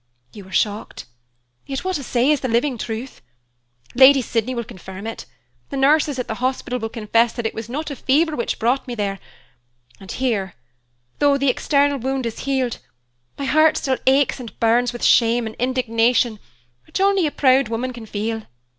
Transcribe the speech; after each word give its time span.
You 0.33 0.47
are 0.47 0.51
shocked, 0.51 1.05
yet 1.67 1.83
what 1.83 1.99
I 1.99 2.01
say 2.01 2.31
is 2.31 2.39
the 2.39 2.47
living 2.47 2.75
truth. 2.79 3.21
Lady 3.93 4.23
Sydney 4.23 4.55
will 4.55 4.63
confirm 4.63 5.05
it, 5.05 5.27
the 5.69 5.77
nurses 5.77 6.17
at 6.17 6.27
the 6.27 6.33
hospital 6.41 6.79
will 6.79 6.89
confess 6.89 7.33
that 7.33 7.45
it 7.45 7.53
was 7.53 7.69
not 7.69 7.91
a 7.91 7.95
fever 7.95 8.35
which 8.35 8.57
brought 8.57 8.87
me 8.87 8.95
there; 8.95 9.19
and 9.99 10.11
here, 10.11 10.55
though 11.19 11.37
the 11.37 11.49
external 11.49 11.99
wound 11.99 12.25
is 12.25 12.39
healed, 12.39 12.79
my 13.37 13.45
heart 13.45 13.77
still 13.77 13.99
aches 14.07 14.39
and 14.39 14.59
burns 14.59 14.91
with 14.91 15.03
the 15.03 15.07
shame 15.07 15.45
and 15.45 15.55
indignation 15.59 16.39
which 16.87 16.99
only 16.99 17.27
a 17.27 17.31
proud 17.31 17.67
woman 17.67 17.93
can 17.93 18.07
feel." 18.07 18.41